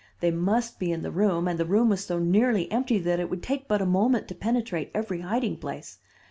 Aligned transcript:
They 0.19 0.31
must 0.31 0.79
be 0.79 0.91
in 0.91 1.03
the 1.03 1.11
room, 1.11 1.47
and 1.47 1.59
the 1.59 1.65
room 1.67 1.89
was 1.89 2.03
so 2.03 2.17
nearly 2.17 2.71
empty 2.71 2.97
that 2.97 3.19
it 3.19 3.29
would 3.29 3.43
take 3.43 3.67
but 3.67 3.83
a 3.83 3.85
moment 3.85 4.27
to 4.29 4.33
penetrate 4.33 4.89
every 4.95 5.21
hiding 5.21 5.57
place. 5.57 5.99